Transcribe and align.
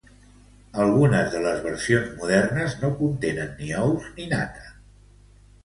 Algunes 0.85 1.29
de 1.33 1.41
les 1.43 1.59
versions 1.65 2.09
modernes 2.23 2.75
no 2.81 2.91
contenen 3.03 3.55
ni 3.63 3.71
ous 3.85 4.11
ni 4.19 4.29
nata. 4.35 4.69